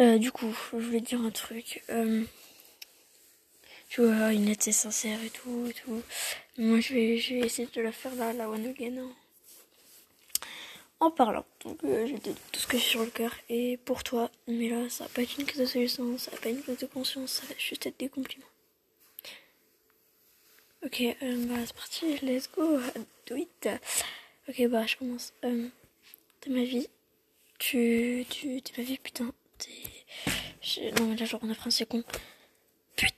Euh, 0.00 0.18
du 0.18 0.30
coup, 0.32 0.54
je 0.72 0.76
voulais 0.76 1.00
te 1.00 1.06
dire 1.06 1.20
un 1.20 1.30
truc. 1.30 1.82
Euh, 1.90 2.24
tu 3.88 4.02
vois, 4.02 4.32
une 4.32 4.46
lettre 4.46 4.64
c'est 4.64 4.72
sincère 4.72 5.22
et 5.22 5.30
tout, 5.30 5.66
et 5.68 5.74
tout. 5.74 6.02
Moi, 6.58 6.80
je 6.80 6.94
vais, 6.94 7.18
je 7.18 7.34
vais 7.34 7.40
essayer 7.40 7.68
de 7.72 7.80
la 7.80 7.92
faire 7.92 8.14
là, 8.14 8.32
la 8.32 8.48
one 8.48 8.66
again. 8.66 8.96
hein. 8.98 9.12
En 11.00 11.10
parlant. 11.10 11.44
Donc, 11.64 11.82
euh, 11.84 12.06
je 12.06 12.14
te 12.16 12.30
dis 12.30 12.36
tout 12.52 12.60
ce 12.60 12.66
que 12.66 12.76
j'ai 12.76 12.84
sur 12.84 13.00
le 13.04 13.10
cœur. 13.10 13.32
Et 13.48 13.76
pour 13.78 14.02
toi, 14.04 14.30
mais 14.48 14.68
là, 14.68 14.88
ça 14.88 15.04
va 15.04 15.10
pas 15.10 15.22
être 15.22 15.38
une 15.38 15.46
crise 15.46 15.60
de 15.60 15.66
solution, 15.66 16.18
ça 16.18 16.30
va 16.32 16.38
pas 16.38 16.48
être 16.50 16.56
une 16.56 16.62
crise 16.62 16.78
de 16.78 16.86
conscience, 16.86 17.32
ça 17.32 17.46
va 17.46 17.54
juste 17.58 17.86
être 17.86 17.98
des 17.98 18.08
compliments. 18.08 18.44
Ok, 20.84 21.00
euh, 21.00 21.46
bah, 21.46 21.56
c'est 21.66 21.74
parti, 21.74 22.16
let's 22.22 22.48
go, 22.54 22.78
do 23.26 23.36
it. 23.36 23.68
Ok, 24.48 24.66
bah, 24.68 24.86
je 24.86 24.96
commence. 24.96 25.32
T'es 26.40 26.50
ma 26.50 26.62
vie. 26.64 26.88
Tu, 27.58 28.24
tu, 28.30 28.60
t'es 28.62 28.72
ma 28.80 28.84
vie, 28.84 28.98
putain. 28.98 29.32
Non, 30.98 31.06
mais 31.06 31.16
là, 31.16 31.24
genre, 31.24 31.40
on 31.42 31.50
a 31.50 31.54
pris 31.54 31.68
un 31.68 31.70
c'est 31.70 31.86
con. 31.86 32.04
Putain. 32.96 33.14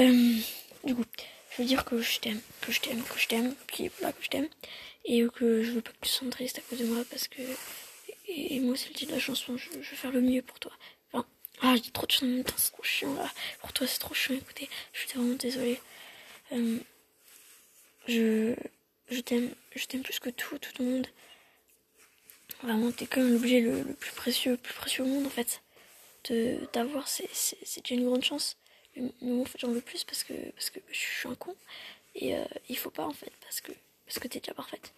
Euh, 0.00 0.36
du 0.84 0.94
coup, 0.94 1.04
je 1.50 1.62
veux 1.62 1.68
dire 1.68 1.84
que 1.84 2.00
je 2.00 2.20
t'aime, 2.20 2.40
que 2.60 2.72
je 2.72 2.80
t'aime, 2.80 3.02
que 3.02 3.18
je 3.18 3.28
t'aime, 3.28 3.54
puis 3.66 3.90
voilà, 3.98 4.12
que 4.12 4.22
je 4.22 4.28
t'aime. 4.28 4.48
Et 5.04 5.24
que 5.34 5.62
je 5.62 5.72
veux 5.72 5.80
pas 5.80 5.92
que 5.92 5.96
tu 6.02 6.08
sois 6.08 6.28
triste 6.30 6.58
à 6.58 6.62
cause 6.62 6.78
de 6.78 6.86
moi 6.86 7.04
parce 7.10 7.28
que. 7.28 7.42
Et, 8.28 8.60
moi, 8.60 8.76
c'est 8.76 8.88
le 8.88 8.94
titre 8.94 9.10
de 9.10 9.16
la 9.16 9.20
chanson, 9.20 9.56
je, 9.56 9.70
je 9.72 9.90
veux 9.90 9.96
faire 9.96 10.12
le 10.12 10.20
mieux 10.20 10.42
pour 10.42 10.58
toi. 10.60 10.72
Enfin, 11.12 11.26
ah, 11.62 11.74
dis 11.76 11.90
trop 11.90 12.06
de 12.06 12.12
choses 12.12 12.22
en 12.24 12.26
même 12.26 12.44
temps, 12.44 12.54
c'est 12.56 12.72
trop 12.72 12.82
chiant 12.82 13.14
là. 13.14 13.28
Pour 13.60 13.72
toi, 13.72 13.86
c'est 13.86 13.98
trop 13.98 14.14
chiant, 14.14 14.36
écoutez. 14.36 14.68
Je 14.92 15.00
suis 15.00 15.18
vraiment 15.18 15.34
désolée. 15.34 15.80
Euh, 16.52 16.78
je 18.06 18.54
je 19.10 19.20
t'aime, 19.20 19.50
je 19.74 19.84
t'aime 19.86 20.02
plus 20.02 20.20
que 20.20 20.30
tout, 20.30 20.58
tout 20.58 20.70
le 20.78 20.84
monde. 20.84 21.06
Vraiment, 22.62 22.92
t'es 22.92 23.06
comme 23.06 23.32
l'objet 23.32 23.60
le, 23.60 23.82
le 23.82 23.94
plus 23.94 24.12
précieux, 24.12 24.52
le 24.52 24.56
plus 24.56 24.74
précieux 24.74 25.04
au 25.04 25.06
monde 25.06 25.26
en 25.26 25.30
fait. 25.30 25.60
D'avoir, 26.72 27.08
c'est 27.08 27.90
une 27.90 28.04
grande 28.04 28.24
chance. 28.24 28.56
Mais, 28.96 29.40
en 29.40 29.44
fait, 29.44 29.58
j'en 29.58 29.70
veux 29.70 29.80
plus 29.80 30.04
parce 30.04 30.24
que 30.24 30.34
parce 30.52 30.70
que 30.70 30.80
je 30.90 30.98
suis 30.98 31.28
un 31.28 31.34
con 31.34 31.54
et 32.14 32.36
euh, 32.36 32.44
il 32.68 32.76
faut 32.76 32.90
pas 32.90 33.06
en 33.06 33.12
fait 33.12 33.32
parce 33.42 33.60
que 33.60 33.72
parce 34.04 34.18
que 34.18 34.28
t'es 34.28 34.40
déjà 34.40 34.54
parfaite. 34.54 34.92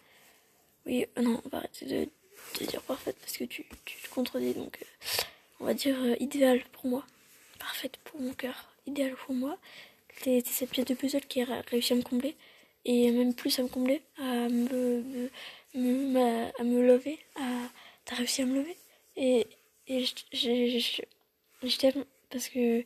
Oui, 0.87 1.07
euh, 1.19 1.23
non, 1.23 1.41
on 1.45 1.49
va 1.49 1.59
arrêter 1.59 1.87
de, 1.87 2.09
de 2.61 2.67
dire 2.67 2.83
parfaite 2.83 3.17
parce 3.21 3.37
que 3.37 3.45
tu 3.45 3.65
tu 3.85 3.97
te 4.03 4.09
contredis 4.09 4.55
donc 4.55 4.79
euh, 4.83 4.87
on 5.61 5.67
va 5.67 5.75
dire 5.75 5.97
euh, 6.03 6.17
idéal 6.21 6.63
pour 6.73 6.87
moi, 6.87 7.05
parfaite 7.59 7.99
pour 8.05 8.21
mon 8.21 8.33
cœur, 8.33 8.71
idéal 8.87 9.15
pour 9.15 9.35
moi. 9.35 9.59
T'es 10.23 10.43
cette 10.45 10.71
pièce 10.71 10.87
de 10.87 10.95
puzzle 10.95 11.27
qui 11.27 11.43
a 11.43 11.63
réussi 11.71 11.93
à 11.93 11.97
me 11.97 12.03
combler 12.03 12.37
et 12.85 13.11
même 13.11 13.35
plus 13.35 13.59
à 13.59 13.63
me 13.63 13.69
combler, 13.69 14.03
à 14.19 14.49
me, 14.49 15.31
à 15.75 16.65
me 16.65 16.87
lever, 16.87 17.19
à 17.37 17.69
t'as 18.05 18.17
réussi 18.17 18.43
à 18.43 18.47
me 18.47 18.57
lever 18.57 18.77
et, 19.17 19.47
je 21.69 21.77
t'aime 21.79 22.05
parce 22.31 22.49
que 22.49 22.83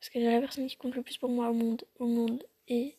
parce 0.00 0.10
que 0.10 0.14
t'es 0.14 0.32
la 0.32 0.40
personne 0.40 0.66
qui 0.68 0.76
compte 0.76 0.94
le 0.96 1.02
plus 1.02 1.18
pour 1.18 1.30
moi 1.30 1.50
au 1.50 1.54
monde 1.54 1.84
au 2.00 2.06
monde 2.06 2.44
et, 2.68 2.96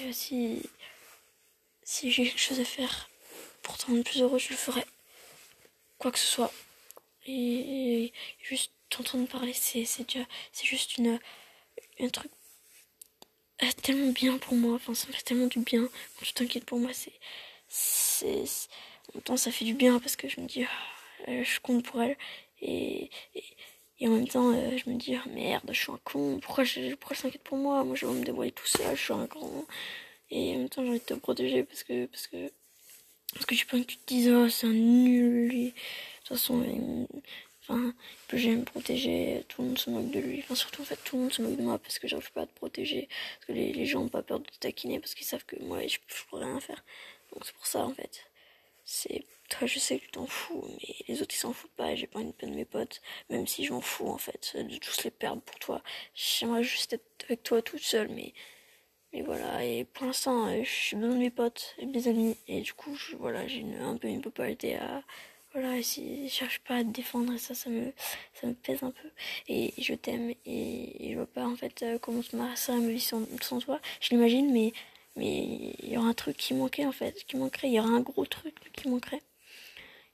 et 0.00 0.08
aussi 0.08 0.62
si 1.84 2.10
j'ai 2.10 2.24
quelque 2.24 2.40
chose 2.40 2.58
à 2.58 2.64
faire 2.64 3.08
pour 3.62 3.78
te 3.78 3.86
rendre 3.86 4.02
plus 4.04 4.22
heureux 4.22 4.38
je 4.38 4.50
le 4.50 4.56
ferai 4.56 4.84
quoi 5.98 6.10
que 6.12 6.18
ce 6.18 6.26
soit 6.26 6.52
et, 7.26 8.04
et 8.04 8.14
juste 8.42 8.72
t'entendre 8.90 9.28
parler 9.28 9.52
c'est 9.54 9.84
c'est 9.86 10.04
déjà 10.04 10.26
c'est 10.52 10.66
juste 10.66 10.98
une 10.98 11.18
un 12.00 12.08
truc 12.08 12.32
euh, 13.62 13.66
tellement 13.82 14.12
bien 14.12 14.38
pour 14.38 14.54
moi. 14.56 14.74
Enfin, 14.74 14.94
ça 14.94 15.06
me 15.08 15.12
fait 15.12 15.22
tellement 15.22 15.46
du 15.46 15.60
bien. 15.60 15.82
Quand 15.82 16.24
tu 16.24 16.32
t'inquiètes 16.34 16.64
pour 16.64 16.78
moi, 16.78 16.90
c'est. 16.92 17.12
c'est 17.68 18.46
c'est- 18.46 18.68
En 19.10 19.16
même 19.18 19.22
temps, 19.24 19.36
ça 19.36 19.50
fait 19.52 19.64
du 19.64 19.74
bien 19.74 19.98
parce 20.00 20.16
que 20.16 20.28
je 20.28 20.40
me 20.40 20.46
dis, 20.46 20.64
ah, 20.64 21.30
euh, 21.30 21.44
je 21.44 21.60
compte 21.60 21.84
pour 21.84 22.00
elle. 22.02 22.16
Et, 22.62 23.10
et, 24.00 24.08
en 24.08 24.12
même 24.12 24.28
temps, 24.28 24.52
euh, 24.52 24.76
je 24.78 24.90
me 24.90 24.96
dis, 24.96 25.14
ah, 25.16 25.24
merde, 25.30 25.64
je 25.72 25.80
suis 25.80 25.92
un 25.92 26.00
con. 26.04 26.40
Pourquoi 26.42 26.64
je, 26.64 26.94
pourquoi 26.96 27.16
je 27.16 27.22
s'inquiète 27.22 27.42
pour 27.44 27.58
moi? 27.58 27.84
Moi, 27.84 27.96
je 27.96 28.06
vais 28.06 28.12
me 28.14 28.24
débrouiller 28.24 28.52
tout 28.52 28.66
seul. 28.66 28.96
Je 28.96 29.02
suis 29.02 29.12
un 29.14 29.26
grand. 29.26 29.66
Et 30.30 30.54
en 30.56 30.58
même 30.60 30.68
temps, 30.70 30.82
j'ai 30.84 30.90
envie 30.90 31.00
de 31.00 31.04
te 31.04 31.14
protéger 31.14 31.64
parce 31.64 31.84
que. 31.84 32.06
Parce 32.06 32.26
que, 32.28 32.50
parce 33.34 33.46
que 33.46 33.66
pas 33.66 33.76
envie 33.76 33.86
que 33.86 33.92
tu 33.92 33.98
te 33.98 34.06
dises, 34.06 34.28
oh, 34.30 34.48
c'est 34.48 34.66
un 34.66 34.72
nul. 34.72 35.48
lui. 35.48 35.64
De 35.66 35.72
toute 36.20 36.28
façon, 36.28 36.62
il- 36.64 37.06
Enfin, 37.68 37.94
que 38.28 38.36
j'aime 38.36 38.60
me 38.60 38.64
protéger, 38.64 39.44
tout 39.48 39.62
le 39.62 39.68
monde 39.68 39.78
se 39.78 39.88
moque 39.90 40.10
de 40.10 40.18
lui. 40.18 40.40
Enfin, 40.40 40.56
surtout, 40.56 40.82
en 40.82 40.84
fait, 40.84 40.98
tout 41.04 41.16
le 41.16 41.22
monde 41.22 41.32
se 41.32 41.42
moque 41.42 41.56
de 41.56 41.62
moi 41.62 41.78
parce 41.78 41.98
que 42.00 42.08
j'arrive 42.08 42.32
pas 42.32 42.42
à 42.42 42.46
te 42.46 42.54
protéger. 42.54 43.08
Parce 43.36 43.46
que 43.46 43.52
les, 43.52 43.72
les 43.72 43.86
gens 43.86 44.02
ont 44.02 44.08
pas 44.08 44.22
peur 44.22 44.40
de 44.40 44.46
te 44.46 44.58
taquiner 44.58 44.98
parce 45.00 45.14
qu'ils 45.14 45.26
savent 45.26 45.44
que 45.46 45.56
moi, 45.62 45.80
je, 45.86 45.98
je 46.08 46.24
pourrais 46.28 46.44
rien 46.46 46.58
faire. 46.60 46.84
Donc, 47.32 47.44
c'est 47.46 47.54
pour 47.54 47.66
ça, 47.66 47.84
en 47.84 47.94
fait. 47.94 48.24
C'est. 48.84 49.24
Je 49.66 49.78
sais 49.78 49.98
que 49.98 50.04
tu 50.04 50.10
t'en 50.12 50.26
fous, 50.26 50.64
mais 50.68 50.94
les 51.08 51.22
autres, 51.22 51.34
ils 51.34 51.38
s'en 51.38 51.52
foutent 51.52 51.72
pas 51.72 51.92
et 51.92 51.96
j'ai 51.96 52.06
pas 52.06 52.18
envie 52.18 52.26
de 52.28 52.32
perdre 52.32 52.54
mes 52.56 52.64
potes. 52.64 53.00
Même 53.30 53.46
si 53.46 53.64
je 53.64 53.72
m'en 53.72 53.80
fous, 53.80 54.08
en 54.08 54.18
fait, 54.18 54.56
de 54.56 54.76
tous 54.78 55.04
les 55.04 55.10
perdre 55.10 55.42
pour 55.42 55.58
toi. 55.58 55.82
J'aimerais 56.14 56.62
juste 56.64 56.92
être 56.94 57.04
avec 57.24 57.42
toi 57.42 57.62
toute 57.62 57.82
seule, 57.82 58.08
mais. 58.08 58.32
Mais 59.12 59.22
voilà, 59.22 59.64
et 59.64 59.84
pour 59.84 60.06
l'instant, 60.06 60.46
euh, 60.48 60.62
j'ai 60.64 60.96
besoin 60.96 61.14
de 61.14 61.20
mes 61.20 61.30
potes 61.30 61.74
et 61.78 61.86
de 61.86 61.92
mes 61.92 62.08
amis. 62.08 62.36
Et 62.48 62.62
du 62.62 62.72
coup, 62.74 62.94
je, 62.96 63.16
voilà, 63.16 63.46
j'ai 63.46 63.58
une- 63.60 63.76
un 63.80 63.96
peu 63.96 64.08
une 64.08 64.22
popularité 64.22 64.76
à. 64.76 65.02
Voilà, 65.52 65.80
je 65.82 66.28
cherche 66.28 66.60
pas 66.60 66.76
à 66.76 66.84
te 66.84 66.88
défendre, 66.90 67.36
ça, 67.38 67.54
ça 67.54 67.70
me, 67.70 67.92
ça 68.34 68.46
me 68.46 68.54
pèse 68.54 68.82
un 68.82 68.90
peu. 68.90 69.10
Et 69.48 69.74
je 69.78 69.94
t'aime, 69.94 70.32
et, 70.46 71.10
je 71.12 71.16
vois 71.16 71.26
pas 71.26 71.46
en 71.46 71.56
fait 71.56 71.82
euh, 71.82 71.98
comment 71.98 72.22
se 72.22 72.30
serait 72.56 72.78
ma 72.80 72.88
vie 72.88 73.00
sans, 73.00 73.22
sans 73.42 73.60
toi. 73.60 73.80
Je 74.00 74.10
l'imagine, 74.10 74.52
mais 74.52 74.72
mais 75.16 75.74
il 75.80 75.90
y 75.92 75.98
aura 75.98 76.08
un 76.08 76.14
truc 76.14 76.36
qui 76.38 76.54
manquait 76.54 76.86
en 76.86 76.92
fait, 76.92 77.24
qui 77.26 77.36
manquerait. 77.36 77.68
Il 77.68 77.74
y 77.74 77.80
aura 77.80 77.90
un 77.90 78.00
gros 78.00 78.24
truc 78.26 78.54
qui 78.74 78.88
manquerait. 78.88 79.22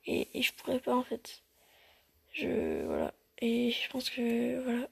Et, 0.08 0.42
je 0.42 0.52
pourrais 0.52 0.80
pas 0.80 0.96
en 0.96 1.04
fait. 1.04 1.42
Je. 2.32 2.84
Voilà. 2.86 3.14
Et 3.40 3.70
je 3.70 3.90
pense 3.90 4.10
que. 4.10 4.62
Voilà. 4.62 4.88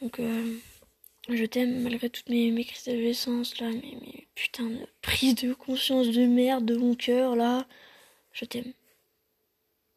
Donc. 0.00 0.20
euh, 0.20 0.58
je 1.28 1.44
t'aime 1.44 1.82
malgré 1.82 2.08
toutes 2.08 2.28
mes, 2.28 2.52
mes 2.52 2.64
crises 2.64 2.84
d'adolescence 2.84 3.58
là, 3.58 3.68
mes, 3.68 3.98
mes 4.00 4.28
putains 4.36 4.70
de 4.70 4.86
prises 5.02 5.34
de 5.34 5.52
conscience 5.54 6.08
de 6.08 6.24
merde 6.26 6.64
de 6.64 6.76
mon 6.76 6.94
cœur 6.94 7.34
là. 7.34 7.66
Je 8.32 8.44
t'aime. 8.44 8.72